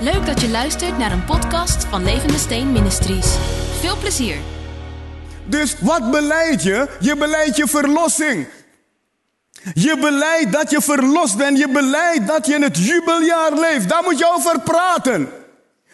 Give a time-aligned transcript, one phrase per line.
[0.00, 3.26] Leuk dat je luistert naar een podcast van Levende Steen Ministries.
[3.80, 4.36] Veel plezier.
[5.44, 6.88] Dus wat beleid je?
[7.00, 8.48] Je beleidt je verlossing.
[9.74, 11.58] Je beleidt dat je verlost bent.
[11.58, 13.88] Je beleidt dat je in het jubeljaar leeft.
[13.88, 15.28] Daar moet je over praten.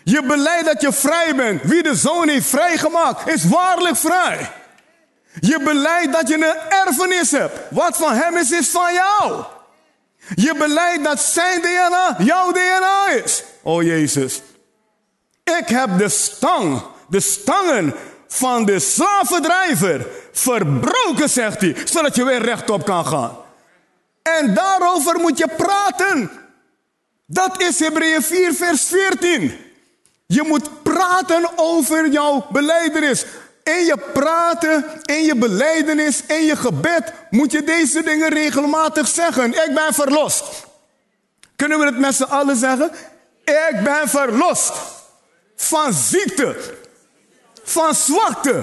[0.04, 1.62] Je beleidt dat je vrij bent.
[1.62, 4.50] Wie de zoon heeft vrijgemaakt, is waarlijk vrij.
[5.40, 7.58] Je beleidt dat je een erfenis hebt.
[7.70, 9.44] Wat van hem is, is van jou.
[10.34, 13.42] Je beleidt dat zijn DNA jouw DNA is.
[13.62, 14.42] Oh Jezus.
[15.44, 17.94] Ik heb de stang, de stangen
[18.28, 23.36] van de slavendrijver verbroken, zegt hij, zodat je weer rechtop kan gaan.
[24.22, 26.30] En daarover moet je praten.
[27.26, 29.58] Dat is Hebreeën 4, vers 14.
[30.26, 33.24] Je moet praten over jouw beleidenis.
[33.62, 39.52] In je praten, in je beleidenis, in je gebed moet je deze dingen regelmatig zeggen.
[39.52, 40.44] Ik ben verlost.
[41.56, 42.90] Kunnen we het met z'n allen zeggen?
[43.44, 44.72] Ik ben verlost
[45.56, 46.56] van ziekte,
[47.64, 48.62] van zwakte,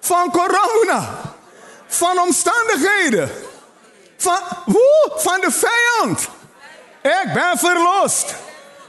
[0.00, 1.20] van corona,
[1.86, 3.30] van omstandigheden,
[4.16, 6.28] van, woe, van de vijand.
[7.02, 8.34] Ik ben verlost.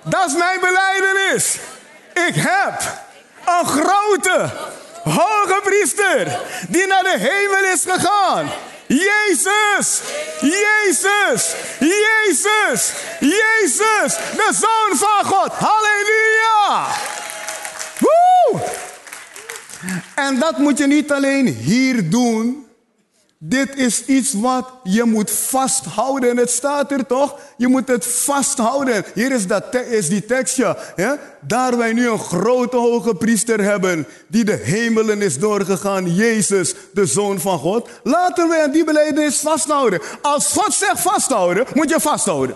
[0.04, 1.58] Dat is mijn beleidenis.
[2.14, 2.82] Ik heb
[3.46, 4.50] een grote,
[5.04, 8.52] hoge priester die naar de hemel is gegaan.
[8.88, 10.02] Jezus,
[10.42, 15.52] Jezus, Jezus, Jezus, de Zoon van God.
[15.52, 16.88] Halleluja!
[18.00, 18.62] Woe!
[20.16, 22.68] En dat moet je niet alleen hier doen.
[23.46, 26.30] Dit is iets wat je moet vasthouden.
[26.30, 27.40] En het staat er toch?
[27.58, 29.06] Je moet het vasthouden.
[29.14, 30.78] Hier is, dat is die tekstje.
[31.42, 34.08] Daar wij nu een grote hoge priester hebben.
[34.28, 36.16] Die de hemelen is doorgegaan.
[36.16, 37.90] Jezus, de Zoon van God.
[38.04, 40.02] Laten we die beleidnis vasthouden.
[40.22, 42.56] Als God zegt vasthouden, moet je vasthouden.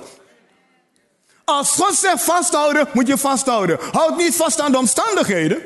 [1.44, 3.80] Als God zegt vasthouden, moet je vasthouden.
[3.92, 5.62] Houd niet vast aan de omstandigheden.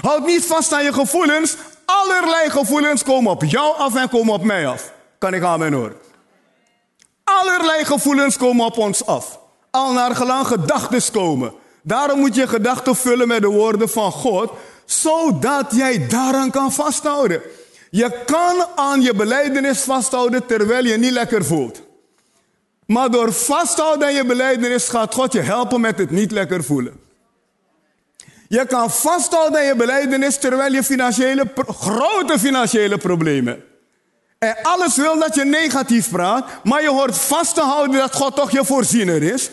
[0.00, 1.56] Houd niet vast aan je gevoelens.
[2.00, 4.92] Allerlei gevoelens komen op jou af en komen op mij af.
[5.18, 5.96] Kan ik aan mijn horen?
[7.24, 9.38] Allerlei gevoelens komen op ons af.
[9.70, 11.52] Al naar gelang gedachten komen.
[11.82, 14.52] Daarom moet je gedachten vullen met de woorden van God,
[14.84, 17.42] zodat jij daaraan kan vasthouden.
[17.90, 21.82] Je kan aan je beleidenis vasthouden terwijl je niet lekker voelt.
[22.86, 27.00] Maar door vasthouden aan je beleidenis gaat God je helpen met het niet lekker voelen.
[28.58, 33.64] Je kan vasthouden aan je beleidenis terwijl je financiële, grote financiële problemen.
[34.38, 38.36] En alles wil dat je negatief praat, maar je hoort vast te houden dat God
[38.36, 39.50] toch je voorziener is.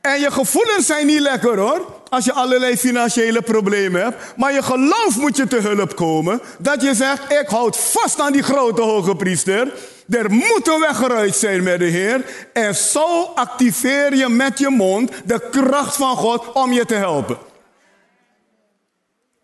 [0.00, 4.36] En je gevoelens zijn niet lekker hoor, als je allerlei financiële problemen hebt.
[4.36, 6.40] Maar je geloof moet je te hulp komen.
[6.58, 9.72] Dat je zegt, ik houd vast aan die grote hoge priester.
[10.08, 12.24] Er moet een weg zijn met de Heer.
[12.52, 17.52] En zo activeer je met je mond de kracht van God om je te helpen.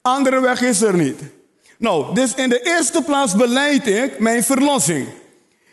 [0.02, 1.20] Andere weg is er niet.
[1.78, 5.08] Nou, dus in de eerste plaats beleid ik mijn verlossing.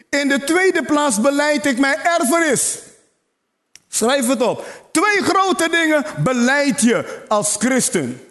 [0.10, 2.80] In de tweede plaats beleid ik mijn erfenis.
[3.88, 4.66] Schrijf het op.
[4.92, 8.22] Twee grote dingen beleid je als christen.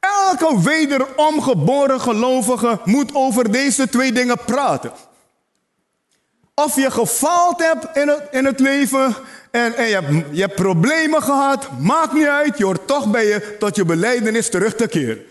[0.00, 4.92] Elke wederom geboren gelovige moet over deze twee dingen praten.
[6.64, 9.14] Of je gefaald hebt in het, in het leven
[9.50, 13.26] en, en je, hebt, je hebt problemen gehad, maakt niet uit, je hoort toch bij
[13.26, 15.22] je tot je beleidenis terug te keren.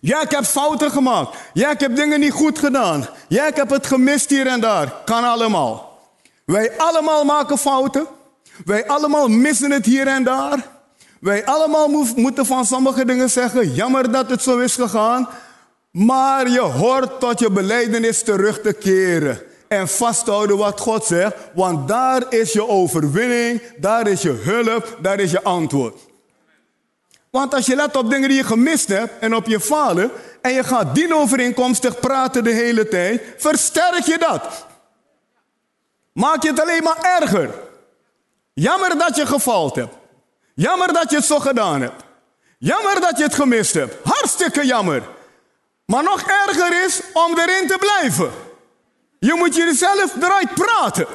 [0.00, 1.36] Ja, ik heb fouten gemaakt.
[1.52, 3.06] Ja, ik heb dingen niet goed gedaan.
[3.28, 4.94] Ja, ik heb het gemist hier en daar.
[5.04, 5.98] Kan allemaal.
[6.44, 8.06] Wij allemaal maken fouten.
[8.64, 10.66] Wij allemaal missen het hier en daar.
[11.20, 15.28] Wij allemaal moeten van sommige dingen zeggen, jammer dat het zo is gegaan.
[15.90, 19.45] Maar je hoort tot je beleidenis terug te keren.
[19.68, 25.20] En vasthouden wat God zegt, want daar is je overwinning, daar is je hulp, daar
[25.20, 26.00] is je antwoord.
[27.30, 30.10] Want als je let op dingen die je gemist hebt en op je falen,
[30.42, 34.66] en je gaat dienovereenkomstig praten de hele tijd, versterk je dat.
[36.12, 37.50] Maak je het alleen maar erger.
[38.54, 39.94] Jammer dat je gefaald hebt.
[40.54, 42.04] Jammer dat je het zo gedaan hebt.
[42.58, 43.96] Jammer dat je het gemist hebt.
[44.04, 45.02] Hartstikke jammer.
[45.86, 48.30] Maar nog erger is om erin te blijven.
[49.18, 51.06] Je moet jezelf eruit praten.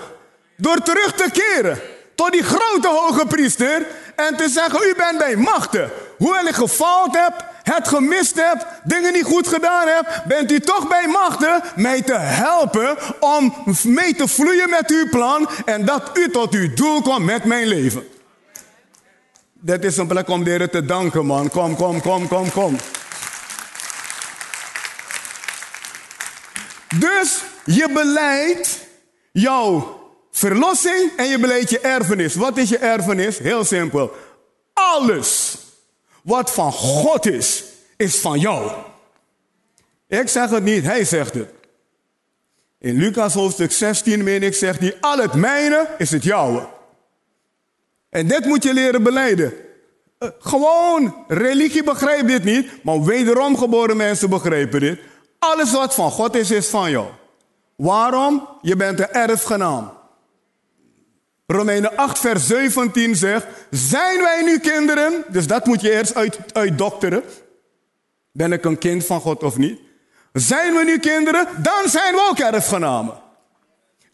[0.58, 1.80] Door terug te keren
[2.16, 5.92] tot die grote hoge priester en te zeggen, u bent bij machten.
[6.18, 10.88] Hoewel ik gefaald heb, het gemist heb, dingen niet goed gedaan heb, bent u toch
[10.88, 13.54] bij machten mij te helpen om
[13.84, 17.68] mee te vloeien met uw plan en dat u tot uw doel komt met mijn
[17.68, 18.08] leven.
[19.54, 21.50] Dit is een plek om de te danken, man.
[21.50, 22.78] Kom, kom, kom, kom, kom.
[26.96, 28.80] Dus je beleidt
[29.32, 30.00] jouw
[30.32, 32.36] verlossing en je beleidt je erfenis.
[32.36, 33.38] Wat is je erfenis?
[33.38, 34.12] Heel simpel.
[34.74, 35.58] Alles
[36.24, 37.64] wat van God is,
[37.98, 38.72] is van jou.
[40.08, 41.50] Ik zeg het niet, hij zegt het.
[42.80, 46.68] In Lucas hoofdstuk 16, meen ik, zegt hij, al het mijne is het jouwe.
[48.10, 49.54] En dit moet je leren beleiden.
[50.20, 55.00] Uh, gewoon, religie begrijpt dit niet, maar wederom geboren mensen begrijpen dit.
[55.40, 57.08] Alles wat van God is, is van jou.
[57.76, 58.48] Waarom?
[58.62, 59.92] Je bent een erfgenaam.
[61.48, 65.24] Romeinen 8, vers 17 zegt: Zijn wij nu kinderen?
[65.28, 67.24] Dus dat moet je eerst uit, uitdokteren.
[68.32, 69.80] Ben ik een kind van God of niet?
[70.34, 71.48] Zijn we nu kinderen?
[71.58, 73.20] Dan zijn we ook erfgenamen.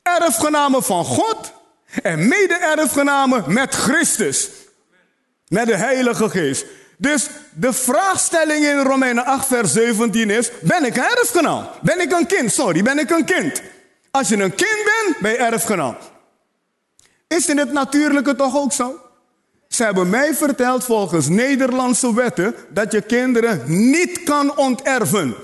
[0.04, 1.54] Erfgenamen van God
[2.01, 4.50] en mede-erfgenamen met Christus.
[5.48, 6.65] Met de Heilige Geest.
[6.97, 11.67] Dus de vraagstelling in Romeinen 8, vers 17 is: Ben ik erfgenaam?
[11.81, 12.51] Ben ik een kind?
[12.51, 13.61] Sorry, ben ik een kind?
[14.11, 15.97] Als je een kind bent, ben je erfgenaam.
[17.27, 19.01] Is in het natuurlijke toch ook zo?
[19.67, 25.35] Ze hebben mij verteld volgens Nederlandse wetten dat je kinderen niet kan onterven.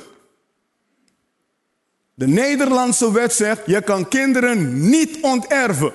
[2.13, 5.93] De Nederlandse wet zegt, je kan kinderen niet onterven.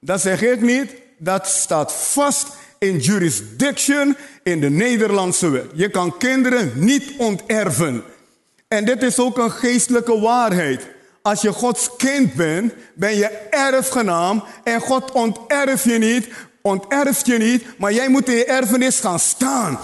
[0.00, 2.46] Dat zeg ik niet, dat staat vast
[2.78, 5.70] in jurisdiction in de Nederlandse wet.
[5.74, 8.04] Je kan kinderen niet onterven.
[8.68, 10.86] En dit is ook een geestelijke waarheid.
[11.22, 16.28] Als je Gods kind bent, ben je erfgenaam en God onterft je niet,
[16.62, 19.78] onterft je niet, maar jij moet in je erfenis gaan staan.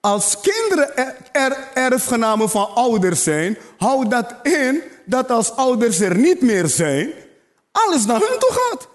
[0.00, 0.96] Als kinderen
[1.32, 7.12] er, erfgenamen van ouders zijn, houdt dat in dat als ouders er niet meer zijn,
[7.72, 8.85] alles naar hun toe gaat.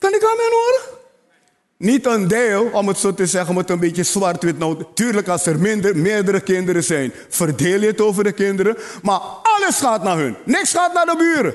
[0.00, 0.98] Kan ik mij horen?
[1.76, 4.58] Niet een deel, om het zo te zeggen, met een beetje zwart-wit.
[4.58, 8.76] Nou, tuurlijk, als er minder, meerdere kinderen zijn, verdeel je het over de kinderen.
[9.02, 10.36] Maar alles gaat naar hun.
[10.44, 11.54] Niks gaat naar de buren.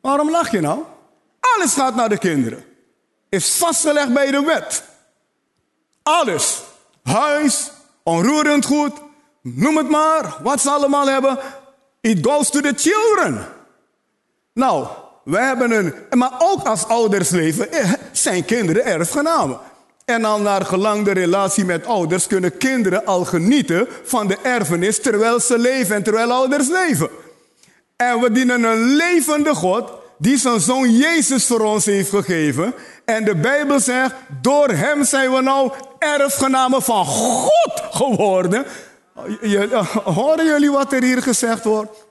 [0.00, 0.82] Waarom lach je nou?
[1.40, 2.64] Alles gaat naar de kinderen.
[3.28, 4.84] Is vastgelegd bij de wet.
[6.02, 6.62] Alles.
[7.02, 7.70] Huis,
[8.02, 8.92] onroerend goed,
[9.42, 11.38] noem het maar, wat ze allemaal hebben.
[12.00, 13.46] It goes to the children.
[14.52, 14.86] Nou,
[15.30, 19.58] wij hebben een, maar ook als ouders leven, eh, zijn kinderen erfgenamen.
[20.04, 25.00] En al naar gelang de relatie met ouders kunnen kinderen al genieten van de erfenis
[25.00, 27.08] terwijl ze leven en terwijl ouders leven.
[27.96, 32.74] En we dienen een levende God die zijn zoon Jezus voor ons heeft gegeven.
[33.04, 38.64] En de Bijbel zegt, door hem zijn we nou erfgenamen van God geworden.
[40.04, 42.08] Horen jullie wat er hier gezegd wordt?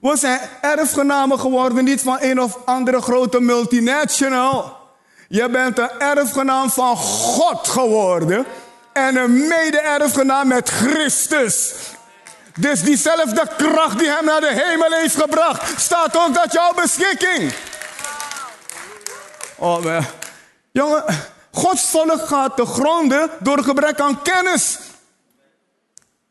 [0.00, 4.78] We zijn erfgenamen geworden, niet van een of andere grote multinational.
[5.28, 8.46] Je bent een erfgenaam van God geworden.
[8.92, 11.74] En een mede-erfgenaam met Christus.
[12.58, 17.52] Dus diezelfde kracht die hem naar de hemel heeft gebracht, staat ook tot jouw beschikking.
[19.56, 20.04] Oh, man.
[20.72, 21.04] Jongen,
[21.52, 24.78] Gods volk gaat te gronden door gebrek aan kennis.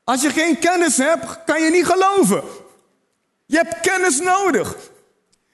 [0.03, 2.43] Als je geen kennis hebt, kan je niet geloven.
[3.49, 4.75] Je hebt kennis nodig.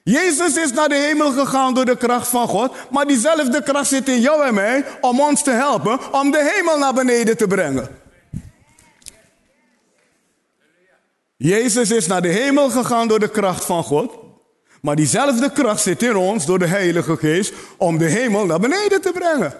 [0.02, 4.08] Jezus is naar de hemel gegaan door de kracht van God, maar diezelfde kracht zit
[4.08, 7.88] in jou en mij om ons te helpen om de hemel naar beneden te brengen.
[11.36, 14.12] Jezus is naar de hemel gegaan door de kracht van God,
[14.80, 19.00] maar diezelfde kracht zit in ons door de Heilige Geest om de hemel naar beneden
[19.00, 19.54] te brengen.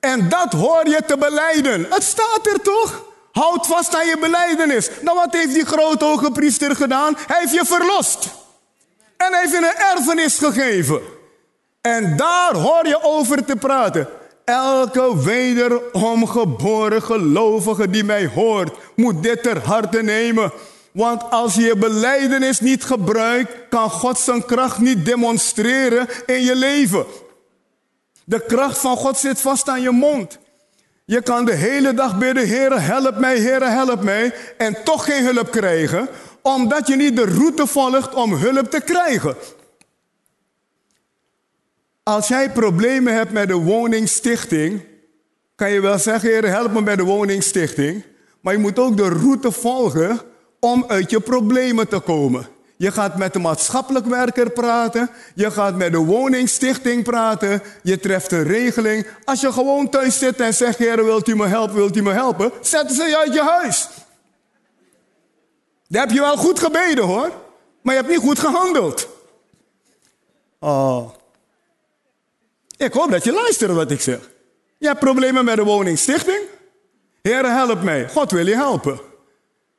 [0.00, 1.86] En dat hoor je te beleiden.
[1.90, 3.09] Het staat er toch?
[3.32, 4.90] Houd vast aan je beleidenis.
[5.02, 7.16] Nou, wat heeft die grote hoge priester gedaan?
[7.26, 8.28] Hij heeft je verlost.
[9.16, 11.00] En heeft je een erfenis gegeven.
[11.80, 14.08] En daar hoor je over te praten.
[14.44, 20.52] Elke wederom geboren gelovige die mij hoort, moet dit ter harte nemen.
[20.92, 26.54] Want als je je beleidenis niet gebruikt, kan God zijn kracht niet demonstreren in je
[26.54, 27.06] leven.
[28.24, 30.38] De kracht van God zit vast aan je mond.
[31.10, 34.34] Je kan de hele dag bidden, Heere, help mij, Heere, help mij.
[34.56, 36.08] En toch geen hulp krijgen,
[36.42, 39.36] omdat je niet de route volgt om hulp te krijgen.
[42.02, 44.82] Als jij problemen hebt met de woningstichting,
[45.54, 48.04] kan je wel zeggen, Heere, help me bij de woningstichting.
[48.40, 50.20] Maar je moet ook de route volgen
[50.60, 52.46] om uit je problemen te komen.
[52.80, 55.10] Je gaat met de maatschappelijk werker praten.
[55.34, 57.62] Je gaat met de woningstichting praten.
[57.82, 59.06] Je treft een regeling.
[59.24, 62.12] Als je gewoon thuis zit en zegt, Heer, wilt u me helpen, wilt u me
[62.12, 62.52] helpen?
[62.60, 63.88] Zetten ze je uit je huis.
[65.88, 67.30] Dan heb je wel goed gebeden hoor.
[67.82, 69.08] Maar je hebt niet goed gehandeld.
[70.58, 71.10] Oh.
[72.76, 74.30] Ik hoop dat je luistert wat ik zeg.
[74.78, 76.40] Je hebt problemen met de woningstichting?
[77.22, 78.08] Heer, help mij.
[78.08, 79.00] God wil je helpen.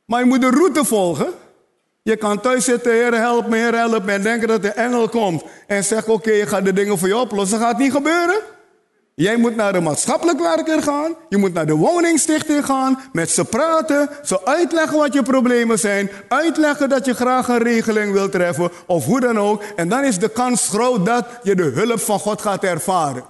[0.05, 1.33] Maar je moet de route volgen
[2.03, 4.11] Je kan thuis zitten, Heer, help me, Heer, help me.
[4.11, 7.17] En denken dat de engel komt en zegt, oké, je gaat de dingen voor je
[7.17, 7.59] oplossen.
[7.59, 8.39] Dat gaat niet gebeuren.
[9.15, 11.15] Jij moet naar de maatschappelijk werker gaan.
[11.29, 12.99] Je moet naar de woningstichting gaan.
[13.11, 14.09] Met ze praten.
[14.23, 16.11] Ze uitleggen wat je problemen zijn.
[16.27, 18.71] Uitleggen dat je graag een regeling wilt treffen.
[18.85, 19.63] Of hoe dan ook.
[19.75, 23.23] En dan is de kans groot dat je de hulp van God gaat ervaren.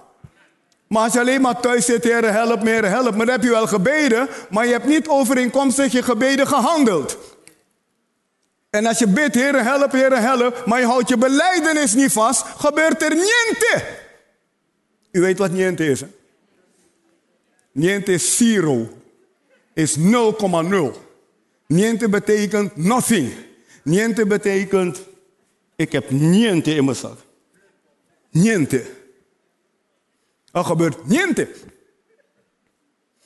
[0.87, 3.25] Maar als je alleen maar thuis zit, Heer, help me, Heer, help me.
[3.25, 4.27] Dan heb je wel gebeden.
[4.49, 7.17] Maar je hebt niet overeenkomstig je gebeden gehandeld.
[8.71, 10.65] En als je bidt, Heer, help, Heer, help.
[10.65, 12.41] Maar je houdt je beleidenis niet vast.
[12.41, 13.83] Gebeurt er niente.
[15.11, 16.07] U weet wat niente is, hè?
[17.71, 18.89] Niente is zero.
[19.73, 20.03] Is 0,0.
[21.67, 23.33] Niente betekent nothing.
[23.83, 25.01] Niente betekent,
[25.75, 27.17] ik heb niente in mijn zak.
[28.29, 28.85] Niente.
[30.51, 31.47] Er gebeurt niente.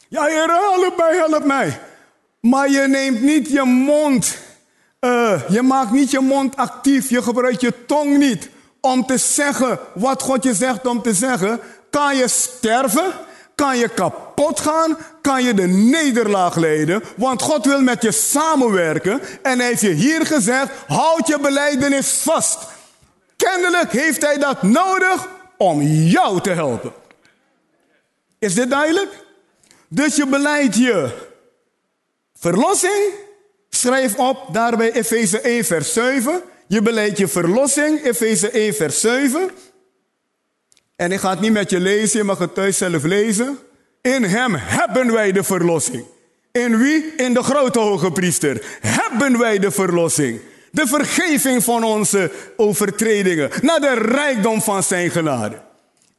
[0.08, 1.80] Ja, Heer, help mij, help mij.
[2.40, 4.38] Maar je neemt niet je mond,
[5.06, 8.50] uh, je maakt niet je mond actief, je gebruikt je tong niet
[8.82, 11.60] om te zeggen wat God je zegt om te zeggen.
[11.90, 13.14] Kan je sterven?
[13.56, 14.98] Kan je kapot gaan?
[15.22, 17.04] Kan je de nederlaag leiden?
[17.16, 19.22] Want God wil met je samenwerken.
[19.42, 22.58] En hij heeft je hier gezegd: houd je beleidenis vast.
[23.36, 26.94] Kennelijk heeft hij dat nodig om jou te helpen.
[28.40, 29.24] Is dit duidelijk?
[29.88, 31.10] Dus je beleidt je
[32.34, 33.25] verlossing.
[33.76, 36.42] Schrijf op daarbij Efeze 1, vers 7.
[36.68, 39.50] Je beleidt je verlossing, Efeze 1, vers 7.
[40.96, 43.58] En ik ga het niet met je lezen, je mag het thuis zelf lezen.
[44.02, 46.06] In hem hebben wij de verlossing.
[46.52, 47.14] In wie?
[47.18, 48.66] In de grote hoge priester.
[48.82, 50.40] Hebben wij de verlossing.
[50.72, 53.50] De vergeving van onze overtredingen.
[53.62, 55.62] Naar de rijkdom van zijn genade.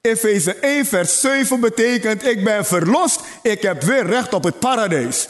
[0.01, 3.21] Efeze 1 vers 7 betekent ik ben verlost.
[3.43, 5.29] Ik heb weer recht op het paradijs.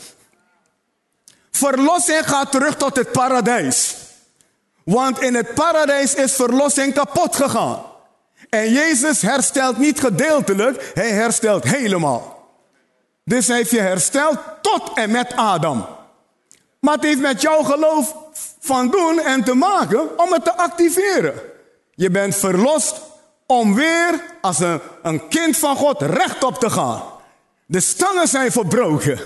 [1.56, 3.96] Verlossing gaat terug tot het paradijs.
[4.84, 7.82] Want in het paradijs is verlossing kapot gegaan.
[8.48, 12.48] En Jezus herstelt niet gedeeltelijk, hij herstelt helemaal.
[13.24, 15.86] Dus hij heeft je hersteld tot en met Adam.
[16.80, 18.14] Maar het heeft met jouw geloof
[18.60, 21.34] van doen en te maken om het te activeren.
[21.94, 23.00] Je bent verlost
[23.46, 27.02] om weer als een, een kind van God rechtop te gaan.
[27.66, 29.18] De stangen zijn verbroken.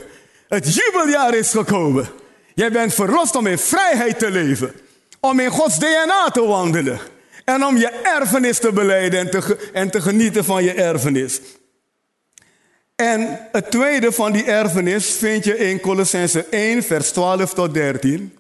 [0.49, 2.20] Het jubeljaar is gekomen.
[2.61, 4.73] Jij bent verlost om in vrijheid te leven.
[5.21, 6.99] Om in Gods DNA te wandelen.
[7.45, 11.41] En om je erfenis te beleiden en te, en te genieten van je erfenis.
[12.97, 18.37] En het tweede van die erfenis vind je in Colossense 1, vers 12 tot 13.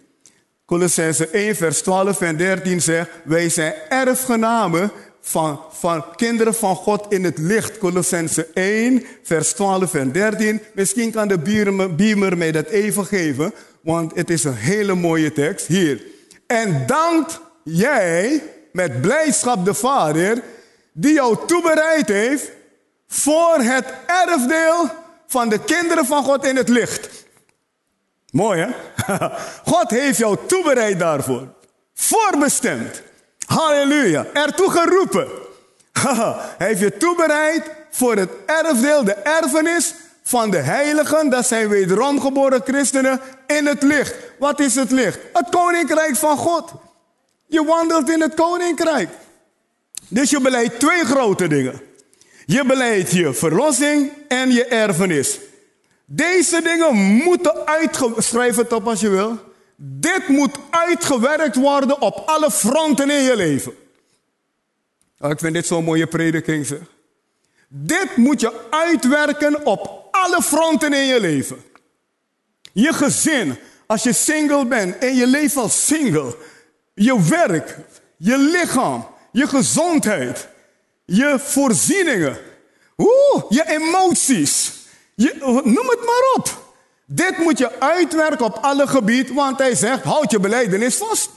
[0.66, 7.06] Colossense 1, vers 12 en 13 zegt: Wij zijn erfgenamen van, van kinderen van God
[7.08, 7.78] in het licht.
[7.78, 10.60] Colossense 1, vers 12 en 13.
[10.74, 11.38] Misschien kan de
[11.96, 15.66] beamer mij dat even geven, want het is een hele mooie tekst.
[15.66, 16.02] Hier.
[16.46, 20.42] En dankt jij met blijdschap de Vader,
[20.92, 22.50] die jou toebereid heeft
[23.08, 24.88] voor het erfdeel
[25.26, 27.08] van de kinderen van God in het licht.
[28.30, 28.68] Mooi hè?
[29.72, 31.48] God heeft jou toebereid daarvoor.
[31.94, 33.02] Voorbestemd.
[33.46, 34.26] Halleluja.
[34.32, 35.28] Ertoe geroepen.
[36.58, 39.94] Hij heeft je toebereid voor het erfdeel, de erfenis
[40.30, 41.30] van de heiligen.
[41.30, 44.14] Dat zijn wederom geboren christenen in het licht.
[44.38, 45.18] Wat is het licht?
[45.32, 46.72] Het koninkrijk van God.
[47.46, 49.08] Je wandelt in het koninkrijk.
[50.08, 51.80] Dus je beleidt twee grote dingen.
[52.46, 55.38] Je beleidt je verlossing en je erfenis.
[56.04, 59.38] Deze dingen moeten uitgeschreven op als je wil.
[59.76, 63.72] Dit moet uitgewerkt worden op alle fronten in je leven.
[65.18, 66.80] Oh, ik vind dit zo'n mooie prediking zeg.
[67.68, 71.64] Dit moet je uitwerken op alle fronten in je leven.
[72.72, 76.36] Je gezin, als je single bent en je leeft als single.
[76.94, 77.76] Je werk,
[78.16, 80.48] je lichaam, je gezondheid,
[81.04, 82.38] je voorzieningen.
[82.96, 84.72] Oeh, je emoties.
[85.14, 85.34] Je,
[85.64, 86.72] noem het maar op.
[87.06, 91.30] Dit moet je uitwerken op alle gebieden, want hij zegt, houd je beleidenis vast.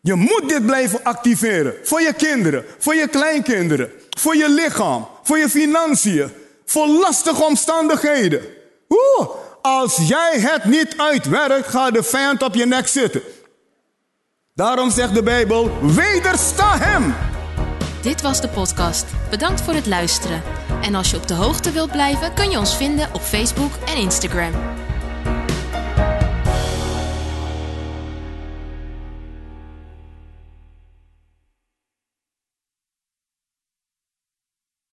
[0.00, 1.74] Je moet dit blijven activeren.
[1.82, 6.32] Voor je kinderen, voor je kleinkinderen, voor je lichaam, voor je financiën,
[6.70, 8.40] voor lastige omstandigheden.
[8.88, 9.28] Oeh,
[9.62, 13.22] als jij het niet uitwerkt, gaat de vijand op je nek zitten.
[14.54, 17.14] Daarom zegt de Bijbel, wedersta hem.
[18.02, 19.04] Dit was de podcast.
[19.30, 20.42] Bedankt voor het luisteren.
[20.82, 23.96] En als je op de hoogte wilt blijven, kun je ons vinden op Facebook en
[23.96, 24.52] Instagram.